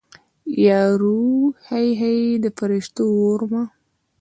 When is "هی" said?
1.67-1.87, 1.99-2.17